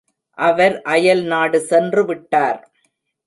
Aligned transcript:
அவர் 0.37 0.75
அயல்நாடு 0.85 1.59
சென்று 1.61 2.05
விட்டார். 2.05 2.59